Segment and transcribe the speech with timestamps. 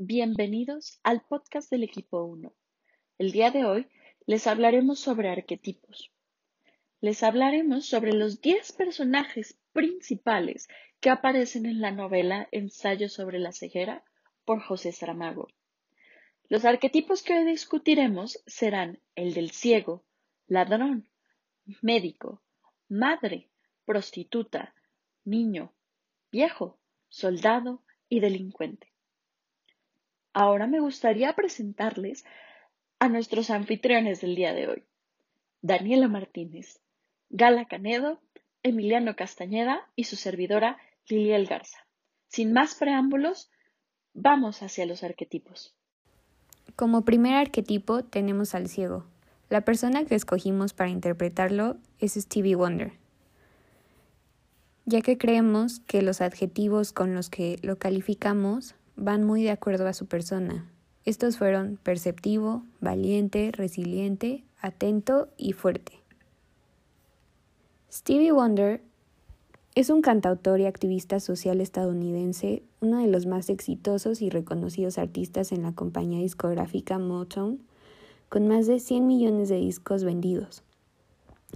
[0.00, 2.52] bienvenidos al podcast del equipo 1.
[3.18, 3.88] El día de hoy
[4.26, 6.12] les hablaremos sobre arquetipos.
[7.00, 10.68] Les hablaremos sobre los 10 personajes principales
[11.00, 14.04] que aparecen en la novela Ensayo sobre la ceguera
[14.44, 15.48] por José Saramago.
[16.48, 20.04] Los arquetipos que hoy discutiremos serán el del ciego,
[20.46, 21.08] ladrón,
[21.82, 22.40] médico,
[22.88, 23.50] madre,
[23.84, 24.76] prostituta,
[25.24, 25.72] niño,
[26.30, 26.78] viejo,
[27.08, 28.92] soldado y delincuente.
[30.32, 32.24] Ahora me gustaría presentarles
[32.98, 34.84] a nuestros anfitriones del día de hoy.
[35.62, 36.80] Daniela Martínez,
[37.30, 38.20] Gala Canedo,
[38.62, 41.78] Emiliano Castañeda y su servidora Liliel Garza.
[42.28, 43.50] Sin más preámbulos,
[44.14, 45.74] vamos hacia los arquetipos.
[46.76, 49.04] Como primer arquetipo tenemos al ciego.
[49.48, 52.92] La persona que escogimos para interpretarlo es Stevie Wonder,
[54.84, 59.86] ya que creemos que los adjetivos con los que lo calificamos van muy de acuerdo
[59.86, 60.66] a su persona.
[61.04, 65.92] Estos fueron perceptivo, valiente, resiliente, atento y fuerte.
[67.90, 68.82] Stevie Wonder
[69.74, 75.52] es un cantautor y activista social estadounidense, uno de los más exitosos y reconocidos artistas
[75.52, 77.60] en la compañía discográfica Motown,
[78.28, 80.64] con más de 100 millones de discos vendidos.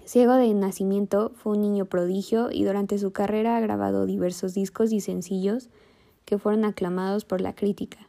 [0.05, 4.93] Ciego de nacimiento, fue un niño prodigio y durante su carrera ha grabado diversos discos
[4.93, 5.69] y sencillos
[6.25, 8.09] que fueron aclamados por la crítica.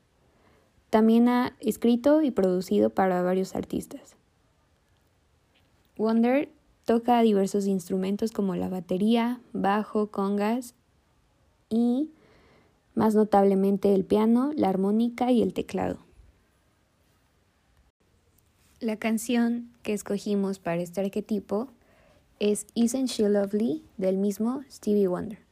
[0.89, 4.16] También ha escrito y producido para varios artistas.
[5.97, 6.50] Wonder
[6.86, 10.75] toca diversos instrumentos como la batería, bajo, congas
[11.70, 12.11] y,
[12.94, 16.00] más notablemente, el piano, la armónica y el teclado.
[18.80, 21.70] La canción que escogimos para este arquetipo
[22.39, 25.42] es Isn't She Lovely del mismo Stevie Wonder.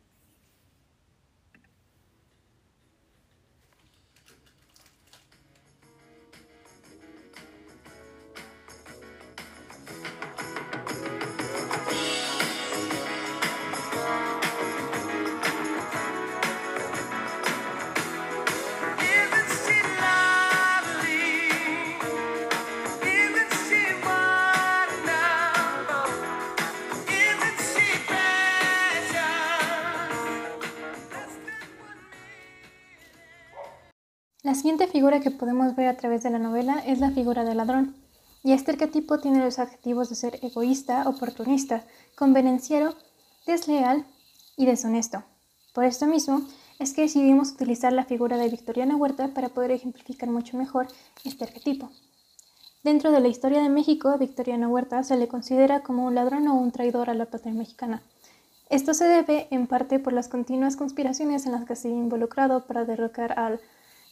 [34.62, 37.96] Siguiente figura que podemos ver a través de la novela es la figura del ladrón,
[38.44, 41.84] y este arquetipo tiene los adjetivos de ser egoísta, oportunista,
[42.16, 42.94] convenenciero,
[43.48, 44.06] desleal
[44.58, 45.24] y deshonesto.
[45.74, 46.44] Por esto mismo
[46.78, 50.86] es que decidimos utilizar la figura de Victoriana Huerta para poder ejemplificar mucho mejor
[51.24, 51.90] este arquetipo.
[52.84, 56.54] Dentro de la historia de México, Victoriano Huerta se le considera como un ladrón o
[56.54, 58.04] un traidor a la patria mexicana.
[58.70, 62.68] Esto se debe en parte por las continuas conspiraciones en las que se ha involucrado
[62.68, 63.60] para derrocar al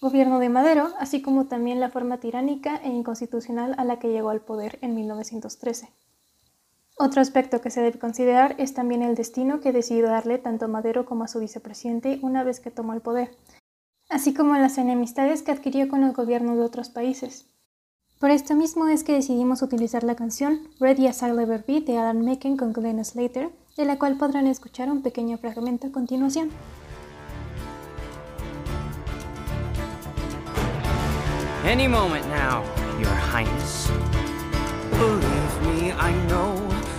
[0.01, 4.29] gobierno de Madero, así como también la forma tiránica e inconstitucional a la que llegó
[4.29, 5.89] al poder en 1913.
[6.97, 10.67] Otro aspecto que se debe considerar es también el destino que decidió darle tanto a
[10.67, 13.37] Madero como a su vicepresidente una vez que tomó el poder,
[14.09, 17.45] así como las enemistades que adquirió con el gobierno de otros países.
[18.19, 21.97] Por esto mismo es que decidimos utilizar la canción Ready as I'll Ever Be de
[21.97, 26.49] Alan Menken con Glenn Slater, de la cual podrán escuchar un pequeño fragmento a continuación.
[31.63, 32.63] Any moment now,
[32.99, 33.87] Your Highness.
[34.91, 36.55] Believe me, I know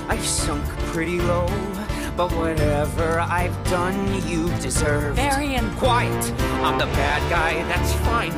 [0.09, 1.49] I've sunk pretty low.
[2.17, 5.17] But whatever I've done, you deserve.
[5.17, 5.75] Marion!
[5.77, 6.33] Quiet!
[6.63, 8.33] I'm the bad guy, that's fine.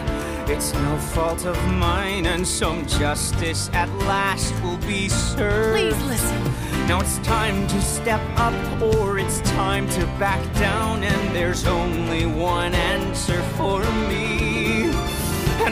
[0.49, 5.77] It's no fault of mine, and some justice at last will be served.
[5.77, 6.45] Please listen.
[6.87, 12.27] Now it's time to step up, or it's time to back down, and there's only
[12.27, 14.92] one answer for me.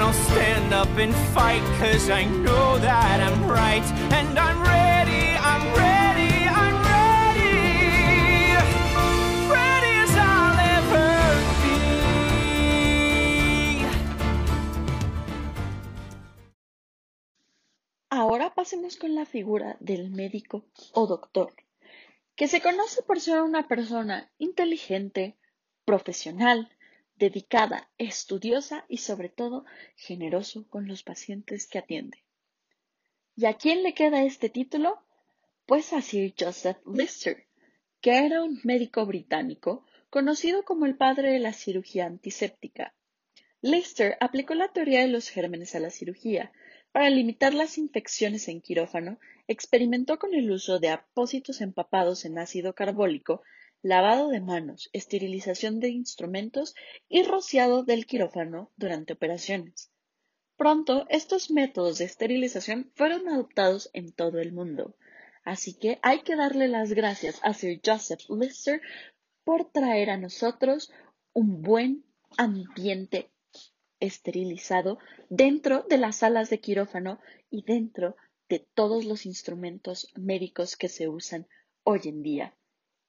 [0.00, 3.84] And I'll stand up and fight, cause I know that I'm right.
[4.16, 8.56] And I'm ready, I'm ready, I'm ready.
[9.52, 11.12] Ready as I'll ever
[11.60, 11.84] be.
[18.08, 20.64] Ahora pasemos con la figura del médico
[20.94, 21.52] o doctor,
[22.36, 25.36] que se conoce por ser una persona inteligente,
[25.84, 26.70] profesional,
[27.20, 32.24] dedicada, estudiosa y sobre todo generoso con los pacientes que atiende.
[33.36, 34.98] ¿Y a quién le queda este título?
[35.66, 37.46] Pues a Sir Joseph Lister,
[38.00, 42.94] que era un médico británico conocido como el padre de la cirugía antiséptica.
[43.60, 46.50] Lister aplicó la teoría de los gérmenes a la cirugía.
[46.90, 52.74] Para limitar las infecciones en quirófano, experimentó con el uso de apósitos empapados en ácido
[52.74, 53.42] carbólico
[53.82, 56.74] lavado de manos, esterilización de instrumentos
[57.08, 59.90] y rociado del quirófano durante operaciones.
[60.56, 64.94] Pronto, estos métodos de esterilización fueron adoptados en todo el mundo.
[65.44, 68.82] Así que hay que darle las gracias a Sir Joseph Lister
[69.42, 70.92] por traer a nosotros
[71.32, 72.04] un buen
[72.36, 73.30] ambiente
[74.00, 74.98] esterilizado
[75.30, 78.16] dentro de las salas de quirófano y dentro
[78.48, 81.46] de todos los instrumentos médicos que se usan
[81.84, 82.54] hoy en día.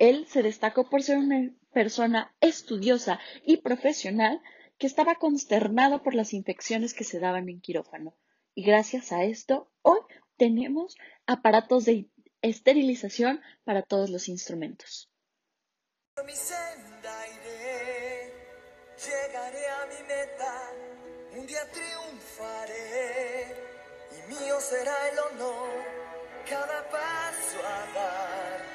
[0.01, 4.41] Él se destacó por ser una persona estudiosa y profesional
[4.79, 8.17] que estaba consternado por las infecciones que se daban en quirófano.
[8.55, 9.99] Y gracias a esto, hoy
[10.37, 12.09] tenemos aparatos de
[12.41, 15.07] esterilización para todos los instrumentos.
[18.97, 20.71] llegaré a mi meta,
[21.37, 23.55] un día triunfaré
[24.09, 25.69] y mío será el honor,
[26.49, 28.70] cada paso a dar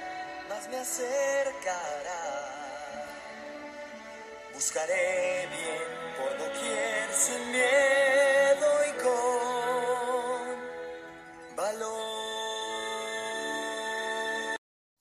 [0.71, 2.23] me acercará.
[4.55, 9.17] Buscaré bien por doquier sin miedo y con
[11.57, 11.97] valor.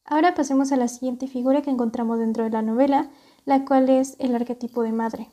[0.06, 3.10] Ahora pasemos a la siguiente figura que encontramos dentro de la novela,
[3.46, 5.30] la cual es el arquetipo de madre.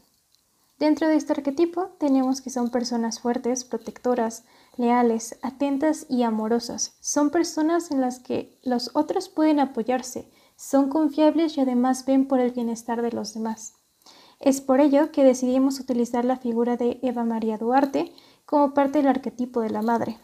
[0.82, 4.42] Dentro de este arquetipo tenemos que son personas fuertes, protectoras,
[4.76, 6.96] leales, atentas y amorosas.
[6.98, 12.40] Son personas en las que los otros pueden apoyarse, son confiables y además ven por
[12.40, 13.74] el bienestar de los demás.
[14.40, 18.12] Es por ello que decidimos utilizar la figura de Eva María Duarte
[18.44, 20.18] como parte del arquetipo de la madre.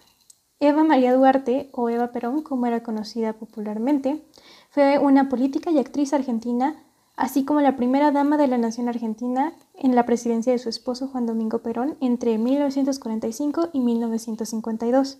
[0.58, 4.24] Eva María Duarte, o Eva Perón, como era conocida popularmente,
[4.70, 6.82] fue una política y actriz argentina,
[7.14, 11.08] así como la primera dama de la nación argentina en la presidencia de su esposo
[11.08, 15.18] Juan Domingo Perón entre 1945 y 1952.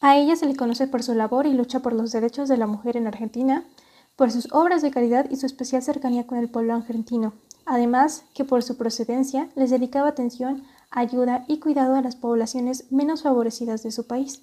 [0.00, 2.66] A ella se le conoce por su labor y lucha por los derechos de la
[2.66, 3.64] mujer en Argentina,
[4.16, 7.34] por sus obras de caridad y su especial cercanía con el pueblo argentino,
[7.70, 13.22] Además, que por su procedencia les dedicaba atención, ayuda y cuidado a las poblaciones menos
[13.22, 14.42] favorecidas de su país.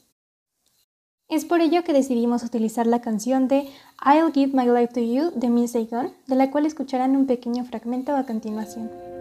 [1.27, 3.69] Es por ello que decidimos utilizar la canción de
[4.05, 7.65] I'll Give My Life to You de Miss Saigon, de la cual escucharán un pequeño
[7.65, 9.16] fragmento a continuación.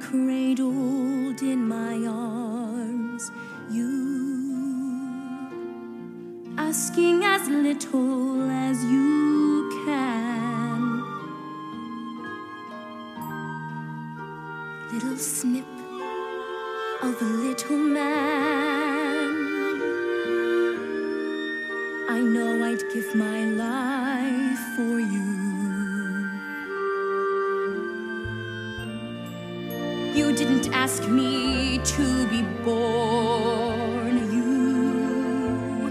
[0.00, 3.30] Cradled in my arms,
[3.70, 3.94] you
[6.56, 10.34] asking as little as you can.
[14.94, 15.64] little snip
[17.02, 19.34] of a little man.
[22.08, 25.53] I know I'd give my life for you.
[30.84, 35.88] Ask me to be born, you.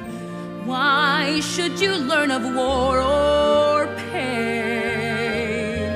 [0.65, 5.89] Why should you learn of war or pain?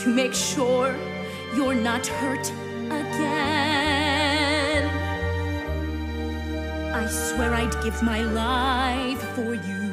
[0.00, 0.96] To make sure
[1.54, 2.46] you're not hurt
[3.02, 4.84] again.
[7.00, 9.83] I swear I'd give my life for you.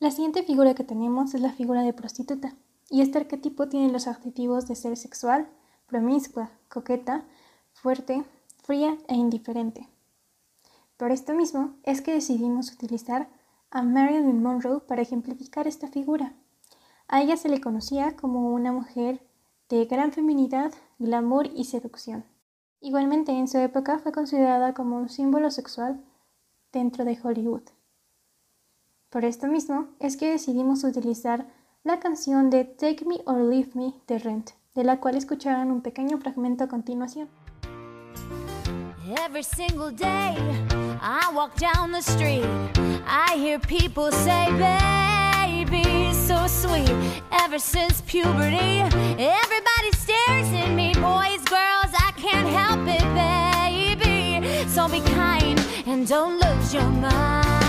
[0.00, 2.56] La siguiente figura que tenemos es la figura de prostituta,
[2.88, 5.46] y este arquetipo tiene los adjetivos de ser sexual,
[5.86, 7.26] promiscua, coqueta,
[7.74, 8.24] fuerte,
[8.62, 9.88] fría e indiferente.
[10.96, 13.28] Por esto mismo es que decidimos utilizar
[13.70, 16.32] a Marilyn Monroe para ejemplificar esta figura.
[17.06, 19.20] A ella se le conocía como una mujer
[19.68, 22.24] de gran feminidad, glamour y seducción.
[22.80, 26.02] Igualmente en su época fue considerada como un símbolo sexual
[26.72, 27.64] dentro de Hollywood.
[29.10, 31.48] Por esto mismo es que decidimos utilizar
[31.82, 35.82] la canción de Take Me or Leave Me de Rent, de la cual escucharán un
[35.82, 37.28] pequeño fragmento a continuación.
[39.26, 40.36] Every single day
[41.02, 42.46] I walk down the street,
[43.04, 46.94] I hear people say, baby, so sweet.
[47.32, 48.78] Ever since puberty,
[49.18, 50.92] everybody stares at me.
[50.94, 54.68] Boys, girls, I can't help it, baby.
[54.68, 57.59] So be kind and don't lose your mind.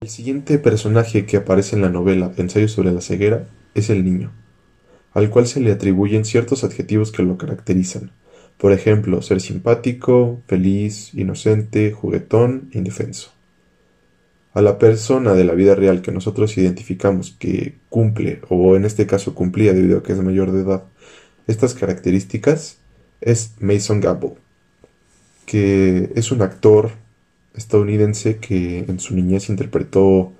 [0.00, 4.32] El siguiente personaje que aparece en la novela Ensayo sobre la ceguera es el niño,
[5.14, 8.12] al cual se le atribuyen ciertos adjetivos que lo caracterizan,
[8.58, 13.30] por ejemplo, ser simpático, feliz, inocente, juguetón indefenso.
[14.52, 19.06] a la persona de la vida real que nosotros identificamos que cumple, o en este
[19.06, 20.84] caso cumplía debido a que es mayor de edad,
[21.46, 22.78] estas características,
[23.20, 24.34] es Mason Gamble,
[25.46, 26.90] que es un actor
[27.54, 30.32] estadounidense que en su niñez interpretó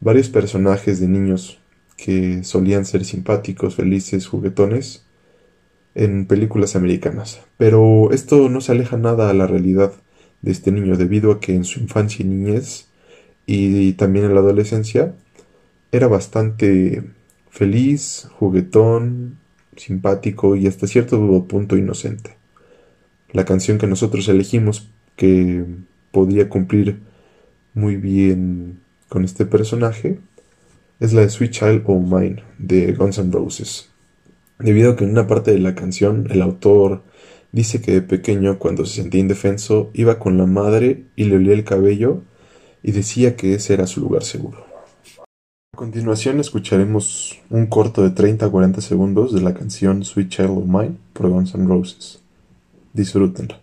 [0.00, 1.58] varios personajes de niños
[1.96, 5.04] que solían ser simpáticos, felices, juguetones
[5.94, 7.40] en películas americanas.
[7.56, 9.92] Pero esto no se aleja nada a la realidad
[10.42, 12.86] de este niño debido a que en su infancia y niñez
[13.46, 15.14] y también en la adolescencia
[15.92, 17.02] era bastante
[17.48, 19.38] feliz, juguetón,
[19.76, 22.36] simpático y hasta cierto punto inocente.
[23.32, 25.64] La canción que nosotros elegimos que
[26.10, 27.00] podría cumplir
[27.74, 30.18] muy bien con este personaje
[31.00, 33.90] es la de Sweet Child O' Mine de Guns N' Roses.
[34.58, 37.02] Debido a que en una parte de la canción el autor
[37.52, 41.54] dice que de pequeño cuando se sentía indefenso iba con la madre y le olía
[41.54, 42.22] el cabello
[42.82, 44.64] y decía que ese era su lugar seguro.
[45.74, 50.50] A continuación escucharemos un corto de 30 a 40 segundos de la canción Sweet Child
[50.50, 52.22] O' Mine por Guns N' Roses.
[52.94, 53.60] Disfrútenla.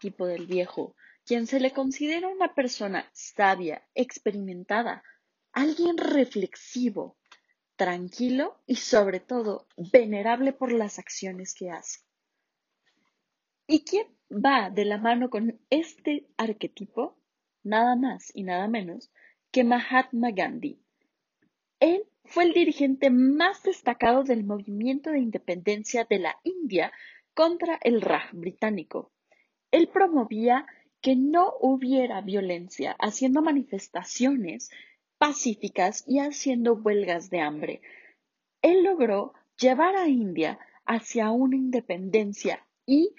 [0.00, 5.02] Arquetipo del viejo, quien se le considera una persona sabia, experimentada,
[5.52, 7.18] alguien reflexivo,
[7.76, 12.00] tranquilo y sobre todo venerable por las acciones que hace.
[13.66, 17.18] ¿Y quién va de la mano con este arquetipo?
[17.62, 19.12] Nada más y nada menos
[19.50, 20.80] que Mahatma Gandhi.
[21.78, 26.90] Él fue el dirigente más destacado del movimiento de independencia de la India
[27.34, 29.12] contra el Raj británico.
[29.70, 30.66] Él promovía
[31.00, 34.70] que no hubiera violencia, haciendo manifestaciones
[35.18, 37.82] pacíficas y haciendo huelgas de hambre.
[38.62, 43.14] Él logró llevar a India hacia una independencia y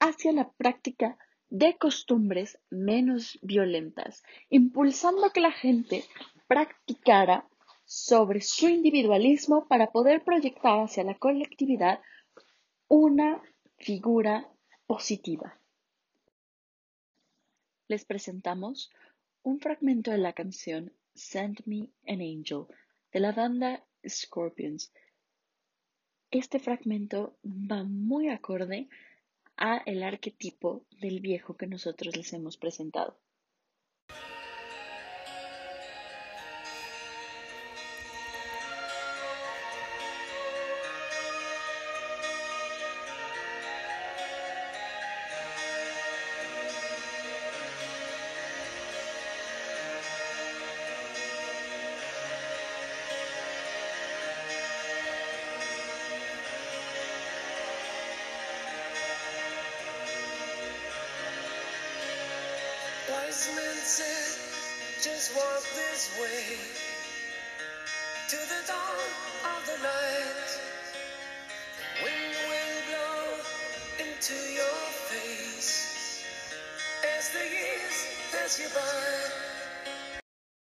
[0.00, 6.04] hacia la práctica de costumbres menos violentas, impulsando que la gente
[6.48, 7.48] practicara
[7.84, 12.00] sobre su individualismo para poder proyectar hacia la colectividad
[12.88, 13.40] una
[13.78, 14.50] figura
[14.86, 15.58] positiva.
[17.88, 18.90] Les presentamos
[19.44, 22.66] un fragmento de la canción Send Me an Angel
[23.12, 24.92] de la banda Scorpions.
[26.32, 28.88] Este fragmento va muy acorde
[29.56, 33.20] a el arquetipo del viejo que nosotros les hemos presentado.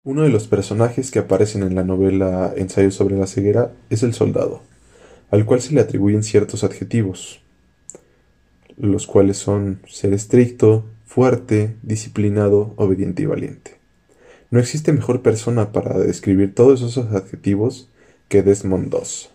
[0.04, 4.12] Uno de los personajes que aparecen en la novela Ensayo sobre la ceguera es el
[4.12, 4.60] soldado,
[5.30, 7.40] al cual se le atribuyen ciertos adjetivos,
[8.76, 13.78] los cuales son ser estricto, fuerte, disciplinado, obediente y valiente.
[14.52, 17.88] No existe mejor persona para describir todos esos adjetivos
[18.28, 19.28] que Desmond Doss.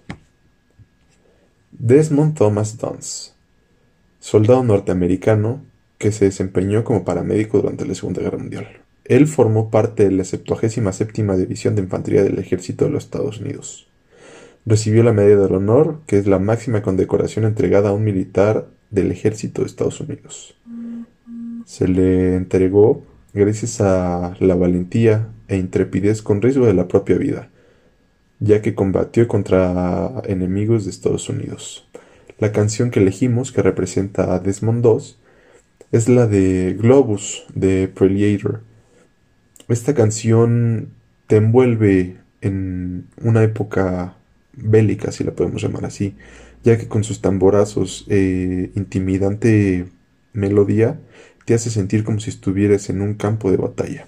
[1.73, 3.35] Desmond Thomas Dons,
[4.21, 5.65] soldado norteamericano
[5.97, 8.67] que se desempeñó como paramédico durante la Segunda Guerra Mundial.
[9.03, 13.89] Él formó parte de la 77 División de Infantería del Ejército de los Estados Unidos.
[14.65, 19.11] Recibió la Medalla del Honor, que es la máxima condecoración entregada a un militar del
[19.11, 20.55] Ejército de Estados Unidos
[21.65, 23.03] se le entregó
[23.33, 27.49] gracias a la valentía e intrepidez con riesgo de la propia vida,
[28.39, 31.87] ya que combatió contra enemigos de Estados Unidos.
[32.39, 35.15] La canción que elegimos, que representa a Desmond II,
[35.91, 38.61] es la de Globus de Preliator.
[39.67, 40.89] Esta canción
[41.27, 44.15] te envuelve en una época
[44.53, 46.15] bélica, si la podemos llamar así,
[46.63, 49.87] ya que con sus tamborazos e intimidante
[50.33, 50.99] melodía
[51.45, 54.07] te hace sentir como si estuvieras en un campo de batalla.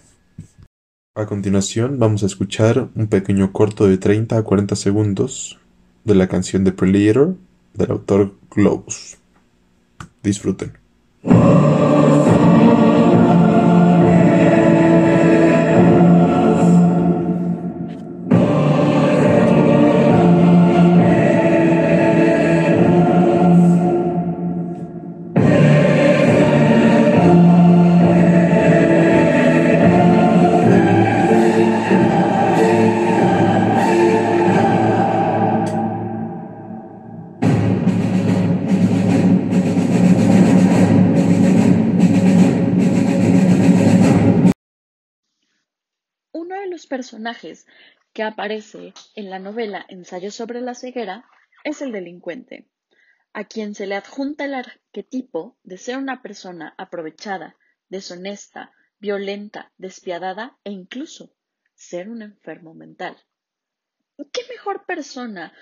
[1.15, 5.57] A continuación vamos a escuchar un pequeño corto de 30 a 40 segundos
[6.03, 7.35] de la canción de Predator
[7.73, 9.17] del autor Globus.
[10.21, 10.73] Disfruten.
[46.87, 47.67] Personajes
[48.13, 51.25] que aparece en la novela Ensayo sobre la ceguera
[51.63, 52.69] es el delincuente,
[53.33, 57.55] a quien se le adjunta el arquetipo de ser una persona aprovechada,
[57.89, 61.35] deshonesta, violenta, despiadada e incluso
[61.75, 63.15] ser un enfermo mental.
[64.17, 65.53] ¿Y qué mejor persona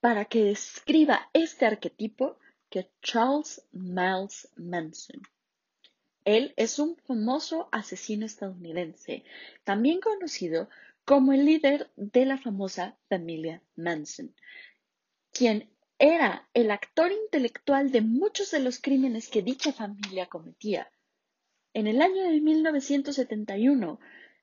[0.00, 2.38] para que describa este arquetipo
[2.70, 5.20] que Charles Miles Manson?
[6.26, 9.24] Él es un famoso asesino estadounidense,
[9.62, 10.68] también conocido
[11.04, 14.34] como el líder de la famosa familia Manson,
[15.30, 20.90] quien era el actor intelectual de muchos de los crímenes que dicha familia cometía.
[21.72, 24.00] En el año de 1971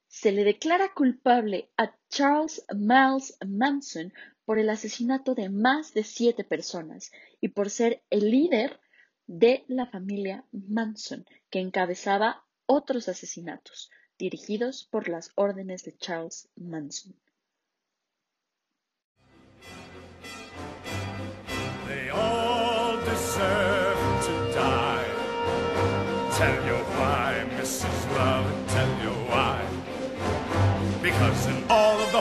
[0.08, 4.14] se le declara culpable a Charles Miles Manson
[4.46, 7.12] por el asesinato de más de siete personas
[7.42, 8.80] y por ser el líder
[9.28, 17.16] de la familia Manson, que encabezaba otros asesinatos dirigidos por las órdenes de Charles Manson.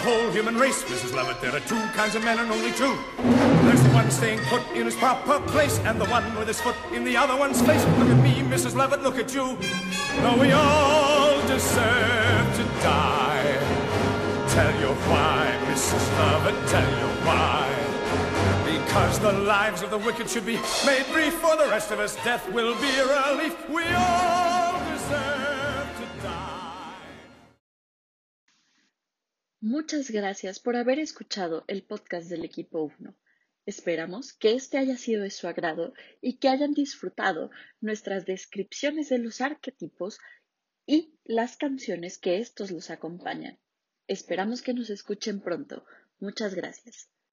[0.02, 1.14] Whole human race, Mrs.
[1.14, 2.98] Lovett, there are two kinds of men and only two.
[3.62, 6.74] There's the one staying put in his proper place, and the one with his foot
[6.92, 7.84] in the other one's face.
[7.98, 8.74] Look at me, Mrs.
[8.74, 9.56] Lovett, look at you.
[10.22, 13.58] No, we all deserve to die.
[14.48, 16.04] Tell you why, Mrs.
[16.18, 17.68] Lovett, tell you why.
[18.66, 22.16] Because the lives of the wicked should be made brief, for the rest of us,
[22.24, 23.54] death will be a relief.
[23.68, 25.41] We all deserve
[29.64, 33.14] Muchas gracias por haber escuchado el podcast del equipo 1.
[33.64, 39.18] Esperamos que este haya sido de su agrado y que hayan disfrutado nuestras descripciones de
[39.18, 40.18] los arquetipos
[40.84, 43.60] y las canciones que estos los acompañan.
[44.08, 45.86] Esperamos que nos escuchen pronto.
[46.18, 47.08] Muchas gracias.